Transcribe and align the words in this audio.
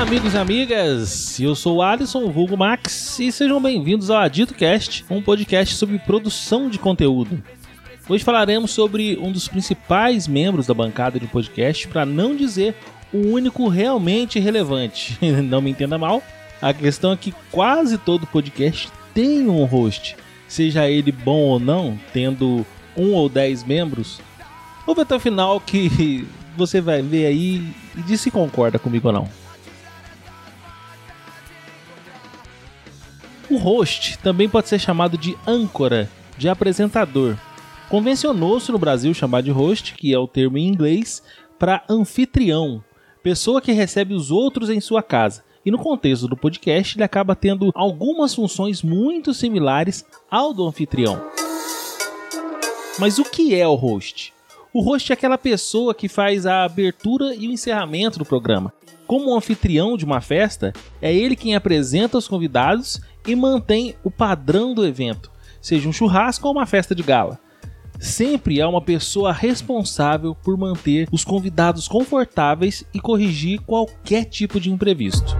amigos 0.00 0.32
e 0.32 0.38
amigas, 0.38 1.38
eu 1.38 1.54
sou 1.54 1.76
o 1.76 1.82
Alisson, 1.82 2.30
vulgo 2.30 2.56
Max, 2.56 3.18
e 3.20 3.30
sejam 3.30 3.60
bem-vindos 3.60 4.08
ao 4.08 4.16
Adito 4.16 4.54
Cast, 4.54 5.04
um 5.10 5.20
podcast 5.20 5.74
sobre 5.74 5.98
produção 5.98 6.70
de 6.70 6.78
conteúdo. 6.78 7.42
Hoje 8.08 8.24
falaremos 8.24 8.70
sobre 8.70 9.18
um 9.20 9.30
dos 9.30 9.46
principais 9.46 10.26
membros 10.26 10.66
da 10.66 10.72
bancada 10.72 11.20
de 11.20 11.26
podcast, 11.26 11.86
para 11.86 12.06
não 12.06 12.34
dizer 12.34 12.74
o 13.12 13.18
único 13.18 13.68
realmente 13.68 14.40
relevante. 14.40 15.18
não 15.44 15.60
me 15.60 15.70
entenda 15.70 15.98
mal, 15.98 16.22
a 16.62 16.72
questão 16.72 17.12
é 17.12 17.16
que 17.16 17.34
quase 17.50 17.98
todo 17.98 18.26
podcast 18.26 18.88
tem 19.12 19.46
um 19.50 19.62
host, 19.64 20.16
seja 20.48 20.88
ele 20.88 21.12
bom 21.12 21.40
ou 21.40 21.60
não, 21.60 22.00
tendo 22.10 22.64
um 22.96 23.12
ou 23.12 23.28
dez 23.28 23.62
membros. 23.62 24.18
Ouve 24.86 25.02
até 25.02 25.14
o 25.14 25.20
final 25.20 25.60
que 25.60 26.26
você 26.56 26.80
vai 26.80 27.02
ver 27.02 27.26
aí 27.26 27.62
e 27.94 28.02
diz 28.06 28.22
se 28.22 28.30
concorda 28.30 28.78
comigo 28.78 29.08
ou 29.08 29.12
não. 29.12 29.49
O 33.50 33.56
host 33.56 34.16
também 34.18 34.48
pode 34.48 34.68
ser 34.68 34.78
chamado 34.78 35.18
de 35.18 35.36
âncora, 35.44 36.08
de 36.38 36.48
apresentador. 36.48 37.36
Convencionou-se 37.88 38.70
no 38.70 38.78
Brasil 38.78 39.12
chamar 39.12 39.42
de 39.42 39.50
host, 39.50 39.94
que 39.94 40.14
é 40.14 40.18
o 40.18 40.28
termo 40.28 40.56
em 40.56 40.68
inglês, 40.68 41.20
para 41.58 41.82
anfitrião, 41.90 42.82
pessoa 43.24 43.60
que 43.60 43.72
recebe 43.72 44.14
os 44.14 44.30
outros 44.30 44.70
em 44.70 44.80
sua 44.80 45.02
casa. 45.02 45.42
E 45.66 45.70
no 45.72 45.78
contexto 45.78 46.28
do 46.28 46.36
podcast, 46.36 46.96
ele 46.96 47.02
acaba 47.02 47.34
tendo 47.34 47.72
algumas 47.74 48.32
funções 48.32 48.84
muito 48.84 49.34
similares 49.34 50.06
ao 50.30 50.54
do 50.54 50.64
anfitrião. 50.64 51.20
Mas 53.00 53.18
o 53.18 53.24
que 53.24 53.56
é 53.56 53.66
o 53.66 53.74
host? 53.74 54.32
O 54.72 54.80
host 54.80 55.10
é 55.10 55.14
aquela 55.14 55.36
pessoa 55.36 55.92
que 55.92 56.08
faz 56.08 56.46
a 56.46 56.62
abertura 56.62 57.34
e 57.34 57.48
o 57.48 57.52
encerramento 57.52 58.20
do 58.20 58.24
programa. 58.24 58.72
Como 59.08 59.30
o 59.30 59.36
anfitrião 59.36 59.96
de 59.96 60.04
uma 60.04 60.20
festa, 60.20 60.72
é 61.02 61.12
ele 61.12 61.34
quem 61.34 61.56
apresenta 61.56 62.16
os 62.16 62.28
convidados 62.28 63.00
e 63.30 63.36
mantém 63.36 63.94
o 64.02 64.10
padrão 64.10 64.74
do 64.74 64.84
evento, 64.84 65.30
seja 65.60 65.88
um 65.88 65.92
churrasco 65.92 66.48
ou 66.48 66.52
uma 66.52 66.66
festa 66.66 66.94
de 66.94 67.02
gala. 67.02 67.38
Sempre 67.98 68.60
há 68.60 68.68
uma 68.68 68.80
pessoa 68.80 69.32
responsável 69.32 70.34
por 70.34 70.56
manter 70.56 71.06
os 71.12 71.22
convidados 71.22 71.86
confortáveis 71.86 72.82
e 72.94 72.98
corrigir 72.98 73.60
qualquer 73.60 74.24
tipo 74.24 74.58
de 74.58 74.70
imprevisto. 74.70 75.36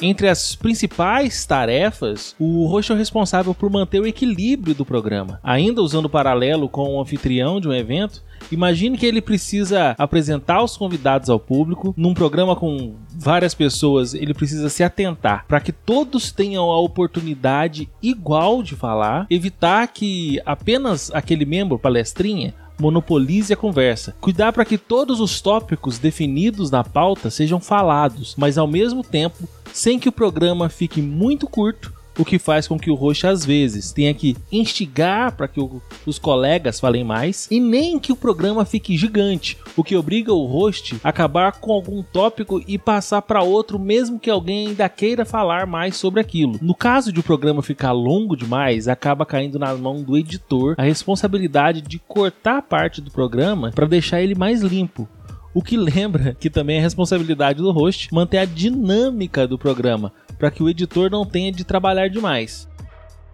Entre 0.00 0.28
as 0.28 0.54
principais 0.54 1.46
tarefas, 1.46 2.34
o 2.38 2.66
host 2.66 2.92
é 2.92 2.94
responsável 2.94 3.54
por 3.54 3.70
manter 3.70 4.00
o 4.00 4.06
equilíbrio 4.06 4.74
do 4.74 4.84
programa. 4.84 5.40
Ainda 5.42 5.82
usando 5.82 6.04
o 6.04 6.10
paralelo 6.10 6.68
com 6.68 6.94
o 6.94 7.00
anfitrião 7.00 7.60
de 7.60 7.68
um 7.68 7.72
evento, 7.72 8.22
Imagine 8.50 8.96
que 8.96 9.06
ele 9.06 9.20
precisa 9.20 9.94
apresentar 9.98 10.62
os 10.62 10.76
convidados 10.76 11.28
ao 11.28 11.40
público. 11.40 11.94
Num 11.96 12.14
programa 12.14 12.54
com 12.54 12.94
várias 13.10 13.54
pessoas, 13.54 14.14
ele 14.14 14.34
precisa 14.34 14.68
se 14.68 14.84
atentar 14.84 15.44
para 15.48 15.60
que 15.60 15.72
todos 15.72 16.30
tenham 16.30 16.70
a 16.70 16.78
oportunidade 16.78 17.88
igual 18.02 18.62
de 18.62 18.76
falar, 18.76 19.26
evitar 19.30 19.88
que 19.88 20.40
apenas 20.44 21.10
aquele 21.12 21.44
membro 21.44 21.78
palestrinha 21.78 22.54
monopolize 22.78 23.52
a 23.52 23.56
conversa. 23.56 24.14
Cuidar 24.20 24.52
para 24.52 24.64
que 24.64 24.78
todos 24.78 25.20
os 25.20 25.40
tópicos 25.40 25.98
definidos 25.98 26.70
na 26.70 26.84
pauta 26.84 27.30
sejam 27.30 27.60
falados, 27.60 28.34
mas 28.36 28.58
ao 28.58 28.66
mesmo 28.66 29.02
tempo 29.02 29.48
sem 29.72 29.98
que 29.98 30.08
o 30.08 30.12
programa 30.12 30.68
fique 30.68 31.02
muito 31.02 31.46
curto 31.46 31.95
o 32.18 32.24
que 32.24 32.38
faz 32.38 32.66
com 32.66 32.78
que 32.78 32.90
o 32.90 32.94
host 32.94 33.26
às 33.26 33.44
vezes 33.44 33.92
tenha 33.92 34.12
que 34.14 34.36
instigar 34.50 35.32
para 35.32 35.48
que 35.48 35.60
o, 35.60 35.80
os 36.04 36.18
colegas 36.18 36.80
falem 36.80 37.04
mais 37.04 37.48
e 37.50 37.60
nem 37.60 37.98
que 37.98 38.12
o 38.12 38.16
programa 38.16 38.64
fique 38.64 38.96
gigante, 38.96 39.58
o 39.76 39.84
que 39.84 39.96
obriga 39.96 40.32
o 40.32 40.46
host 40.46 40.96
a 41.02 41.08
acabar 41.08 41.52
com 41.52 41.72
algum 41.72 42.02
tópico 42.02 42.62
e 42.66 42.78
passar 42.78 43.22
para 43.22 43.42
outro 43.42 43.78
mesmo 43.78 44.18
que 44.18 44.30
alguém 44.30 44.68
ainda 44.68 44.88
queira 44.88 45.24
falar 45.24 45.66
mais 45.66 45.96
sobre 45.96 46.20
aquilo. 46.20 46.58
No 46.60 46.74
caso 46.74 47.12
de 47.12 47.20
o 47.20 47.22
programa 47.22 47.62
ficar 47.62 47.92
longo 47.92 48.36
demais, 48.36 48.88
acaba 48.88 49.26
caindo 49.26 49.58
na 49.58 49.74
mão 49.74 50.02
do 50.02 50.16
editor 50.16 50.74
a 50.78 50.82
responsabilidade 50.82 51.80
de 51.82 51.98
cortar 51.98 52.62
parte 52.62 53.00
do 53.00 53.10
programa 53.10 53.70
para 53.74 53.86
deixar 53.86 54.22
ele 54.22 54.34
mais 54.34 54.62
limpo. 54.62 55.08
O 55.56 55.62
que 55.62 55.74
lembra 55.74 56.36
que 56.38 56.50
também 56.50 56.76
é 56.76 56.80
responsabilidade 56.82 57.62
do 57.62 57.72
host 57.72 58.12
manter 58.12 58.36
a 58.36 58.44
dinâmica 58.44 59.48
do 59.48 59.56
programa, 59.56 60.12
para 60.38 60.50
que 60.50 60.62
o 60.62 60.68
editor 60.68 61.10
não 61.10 61.24
tenha 61.24 61.50
de 61.50 61.64
trabalhar 61.64 62.08
demais. 62.08 62.68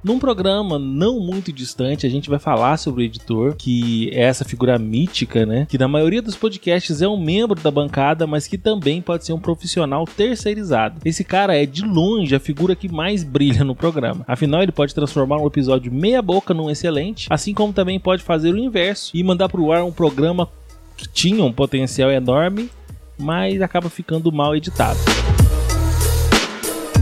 Num 0.04 0.20
programa 0.20 0.78
não 0.78 1.18
muito 1.18 1.52
distante, 1.52 2.06
a 2.06 2.08
gente 2.08 2.30
vai 2.30 2.38
falar 2.38 2.76
sobre 2.76 3.02
o 3.02 3.04
editor, 3.04 3.56
que 3.56 4.08
é 4.12 4.22
essa 4.22 4.44
figura 4.44 4.78
mítica, 4.78 5.44
né? 5.44 5.66
Que 5.68 5.76
na 5.76 5.88
maioria 5.88 6.22
dos 6.22 6.36
podcasts 6.36 7.02
é 7.02 7.08
um 7.08 7.20
membro 7.20 7.60
da 7.60 7.72
bancada, 7.72 8.24
mas 8.24 8.46
que 8.46 8.56
também 8.56 9.02
pode 9.02 9.26
ser 9.26 9.32
um 9.32 9.40
profissional 9.40 10.04
terceirizado. 10.04 11.00
Esse 11.04 11.24
cara 11.24 11.60
é 11.60 11.66
de 11.66 11.84
longe 11.84 12.36
a 12.36 12.40
figura 12.40 12.76
que 12.76 12.88
mais 12.88 13.24
brilha 13.24 13.64
no 13.64 13.74
programa. 13.74 14.24
Afinal, 14.28 14.62
ele 14.62 14.72
pode 14.72 14.94
transformar 14.94 15.38
um 15.38 15.46
episódio 15.46 15.92
meia-boca 15.92 16.54
num 16.54 16.70
excelente, 16.70 17.26
assim 17.28 17.52
como 17.52 17.72
também 17.72 17.98
pode 17.98 18.22
fazer 18.22 18.54
o 18.54 18.58
inverso 18.58 19.10
e 19.12 19.24
mandar 19.24 19.48
pro 19.48 19.72
ar 19.72 19.84
um 19.84 19.92
programa 19.92 20.48
tinha 21.12 21.44
um 21.44 21.52
potencial 21.52 22.10
enorme, 22.10 22.70
mas 23.18 23.60
acaba 23.62 23.88
ficando 23.88 24.32
mal 24.32 24.54
editado. 24.54 24.98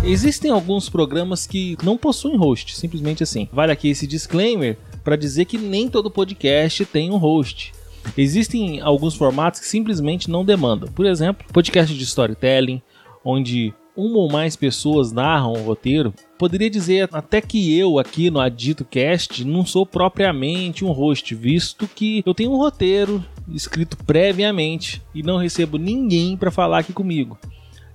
Existem 0.03 0.51
alguns 0.51 0.89
programas 0.89 1.47
que 1.47 1.77
não 1.83 1.99
possuem 1.99 2.37
host, 2.37 2.77
simplesmente 2.77 3.23
assim. 3.23 3.49
Vale 3.53 3.73
aqui 3.73 3.89
esse 3.89 4.07
disclaimer 4.07 4.79
para 5.05 5.17
dizer 5.17 5.45
que 5.45 5.59
nem 5.59 5.89
todo 5.89 6.11
podcast 6.11 6.85
tem 6.87 7.11
um 7.11 7.17
host. 7.17 7.73
Existem 8.17 8.81
alguns 8.81 9.15
formatos 9.15 9.61
que 9.61 9.67
simplesmente 9.67 10.31
não 10.31 10.45
demandam. 10.45 10.89
Por 10.91 11.05
exemplo, 11.05 11.47
podcast 11.53 11.95
de 11.95 12.05
storytelling, 12.05 12.81
onde 13.23 13.75
uma 13.97 14.19
ou 14.19 14.31
mais 14.31 14.57
pessoas 14.57 15.13
narram 15.13 15.53
o 15.53 15.63
roteiro. 15.63 16.15
Poderia 16.39 16.71
dizer 16.71 17.09
até 17.13 17.41
que 17.41 17.77
eu 17.77 17.99
aqui 17.99 18.31
no 18.31 18.41
Adito 18.41 18.85
Cast 18.85 19.45
não 19.45 19.67
sou 19.67 19.85
propriamente 19.85 20.85
um 20.85 20.93
host, 20.93 21.35
visto 21.35 21.87
que 21.87 22.23
eu 22.25 22.33
tenho 22.33 22.53
um 22.53 22.57
roteiro 22.57 23.23
escrito 23.53 23.97
previamente 23.97 25.03
e 25.15 25.23
não 25.23 25.37
recebo 25.37 25.77
ninguém 25.77 26.37
para 26.37 26.51
falar 26.51 26.79
aqui 26.79 26.93
comigo. 26.93 27.39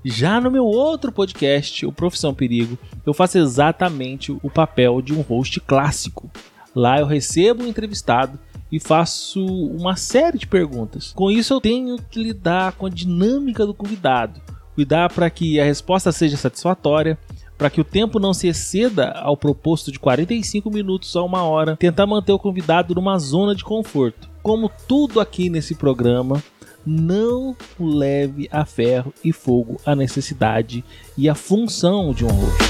Já 0.03 0.39
no 0.39 0.51
meu 0.51 0.66
outro 0.66 1.11
podcast, 1.11 1.83
o 1.85 1.91
Profissão 1.91 2.33
Perigo, 2.33 2.77
eu 3.05 3.13
faço 3.13 3.39
exatamente 3.39 4.31
o 4.31 4.49
papel 4.51 5.01
de 5.01 5.13
um 5.13 5.21
host 5.21 5.59
clássico. 5.61 6.29
Lá 6.75 6.99
eu 6.99 7.07
recebo 7.07 7.63
um 7.63 7.67
entrevistado 7.67 8.38
e 8.71 8.79
faço 8.79 9.43
uma 9.43 9.95
série 9.95 10.38
de 10.38 10.45
perguntas. 10.45 11.11
Com 11.13 11.31
isso 11.31 11.53
eu 11.53 11.61
tenho 11.61 11.97
que 11.97 12.22
lidar 12.22 12.73
com 12.73 12.85
a 12.85 12.89
dinâmica 12.89 13.66
do 13.66 13.73
convidado, 13.73 14.39
cuidar 14.75 15.11
para 15.11 15.29
que 15.29 15.59
a 15.59 15.66
resposta 15.66 16.11
seja 16.11 16.37
satisfatória, 16.37 17.17
para 17.57 17.69
que 17.69 17.79
o 17.79 17.85
tempo 17.85 18.19
não 18.19 18.33
se 18.33 18.47
exceda 18.47 19.11
ao 19.11 19.37
proposto 19.37 19.91
de 19.91 19.97
45 19.97 20.69
minutos 20.69 21.16
a 21.16 21.23
uma 21.23 21.43
hora, 21.43 21.77
tentar 21.77 22.05
manter 22.05 22.33
o 22.33 22.39
convidado 22.39 22.93
numa 22.93 23.17
zona 23.17 23.55
de 23.55 23.63
conforto. 23.63 24.34
Como 24.45 24.69
tudo 24.88 25.19
aqui 25.19 25.50
nesse 25.50 25.73
programa, 25.73 26.44
não 26.85 27.57
leve 27.79 28.47
a 28.51 28.63
ferro 28.63 29.11
e 29.23 29.33
fogo 29.33 29.81
a 29.83 29.95
necessidade 29.95 30.85
e 31.17 31.28
a 31.28 31.33
função 31.33 32.13
de 32.13 32.23
um 32.23 32.28
host. 32.28 32.63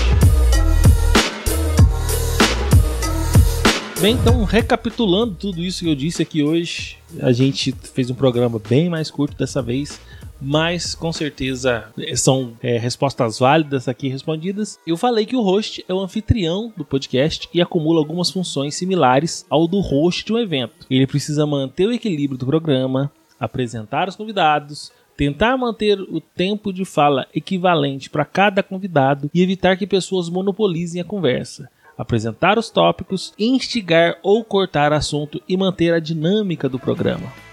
Bem, 4.00 4.16
então, 4.16 4.46
recapitulando 4.46 5.35
tudo 5.35 5.62
isso 5.62 5.84
que 5.84 5.90
eu 5.90 5.96
disse 5.96 6.22
aqui 6.22 6.41
hoje, 6.41 6.96
a 7.19 7.34
gente 7.34 7.75
fez 7.94 8.09
um 8.09 8.16
programa 8.16 8.58
bem 8.58 8.88
mais 8.88 9.12
curto 9.12 9.38
dessa 9.38 9.62
vez, 9.62 10.00
mas 10.41 10.94
com 10.94 11.12
certeza 11.12 11.85
são 12.16 12.53
é, 12.62 12.78
respostas 12.78 13.40
válidas 13.40 13.88
aqui 13.88 14.07
respondidas. 14.07 14.79
Eu 14.85 14.97
falei 14.97 15.26
que 15.26 15.35
o 15.35 15.41
host 15.41 15.84
é 15.87 15.93
o 15.93 15.99
anfitrião 15.99 16.72
do 16.76 16.85
podcast 16.85 17.49
e 17.53 17.61
acumula 17.61 17.99
algumas 17.99 18.29
funções 18.29 18.76
similares 18.76 19.46
ao 19.49 19.67
do 19.67 19.79
host 19.79 20.26
de 20.26 20.34
um 20.34 20.40
evento. 20.40 20.85
Ele 20.90 21.08
precisa 21.08 21.46
manter 21.46 21.87
o 21.87 21.93
equilíbrio 21.93 22.37
do 22.37 22.46
programa, 22.46 23.11
apresentar 23.40 24.08
os 24.08 24.16
convidados, 24.16 24.91
tentar 25.16 25.58
manter 25.58 25.99
o 25.99 26.20
tempo 26.20 26.73
de 26.73 26.84
fala 26.84 27.28
equivalente 27.34 28.09
para 28.09 28.26
cada 28.26 28.61
convidado 28.61 29.29
e 29.34 29.41
evitar 29.41 29.78
que 29.78 29.88
pessoas 29.88 30.29
monopolizem 30.29 31.02
a 31.02 31.05
conversa. 31.05 31.70
Apresentar 31.97 32.59
os 32.59 32.70
tópicos, 32.70 33.34
instigar 33.40 34.17
ou 34.22 34.43
cortar 34.43 34.91
assunto 34.91 35.41
e 35.47 35.55
manter 35.55 35.93
a 35.93 35.99
dinâmica 35.99 36.67
do 36.67 36.78
programa. 36.78 37.45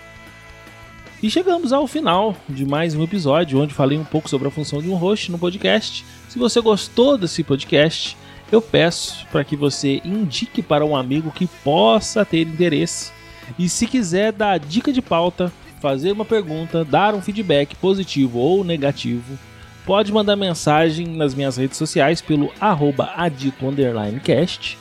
E 1.22 1.30
chegamos 1.30 1.72
ao 1.72 1.86
final 1.86 2.36
de 2.48 2.66
mais 2.66 2.96
um 2.96 3.04
episódio 3.04 3.60
onde 3.60 3.72
falei 3.72 3.96
um 3.96 4.02
pouco 4.02 4.28
sobre 4.28 4.48
a 4.48 4.50
função 4.50 4.82
de 4.82 4.88
um 4.88 4.96
host 4.96 5.30
no 5.30 5.38
podcast. 5.38 6.04
Se 6.28 6.36
você 6.36 6.60
gostou 6.60 7.16
desse 7.16 7.44
podcast, 7.44 8.16
eu 8.50 8.60
peço 8.60 9.24
para 9.30 9.44
que 9.44 9.54
você 9.54 10.02
indique 10.04 10.60
para 10.60 10.84
um 10.84 10.96
amigo 10.96 11.30
que 11.30 11.46
possa 11.46 12.24
ter 12.24 12.48
interesse. 12.48 13.12
E 13.56 13.68
se 13.68 13.86
quiser 13.86 14.32
dar 14.32 14.58
dica 14.58 14.92
de 14.92 15.00
pauta, 15.00 15.52
fazer 15.80 16.10
uma 16.10 16.24
pergunta, 16.24 16.84
dar 16.84 17.14
um 17.14 17.22
feedback 17.22 17.76
positivo 17.76 18.40
ou 18.40 18.64
negativo, 18.64 19.38
pode 19.86 20.10
mandar 20.10 20.34
mensagem 20.34 21.06
nas 21.06 21.36
minhas 21.36 21.56
redes 21.56 21.76
sociais 21.76 22.20
pelo 22.20 22.52
adito_cast 22.60 24.76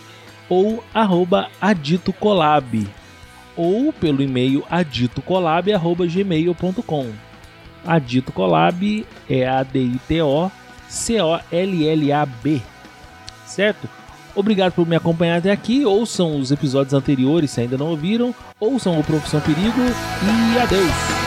ou 0.49 0.83
aditocolab 1.61 2.87
ou 3.55 3.93
pelo 3.93 4.21
e-mail 4.21 4.63
aditocolab.gmail.com 4.69 7.11
A 7.85 7.99
Dito 7.99 8.31
Collab 8.31 9.05
é 9.29 9.47
a 9.47 9.61
D-I-T-O-C-O-L-L-A-B. 9.63 12.61
Certo? 13.45 13.87
Obrigado 14.33 14.71
por 14.73 14.87
me 14.87 14.95
acompanhar 14.95 15.39
até 15.39 15.51
aqui. 15.51 15.85
Ouçam 15.85 16.39
os 16.39 16.51
episódios 16.51 16.93
anteriores 16.93 17.51
se 17.51 17.59
ainda 17.61 17.77
não 17.77 17.87
ouviram. 17.87 18.33
Ouçam 18.59 18.99
o 18.99 19.03
Profissão 19.03 19.39
Perigo 19.41 19.81
e 20.55 20.59
adeus! 20.59 21.20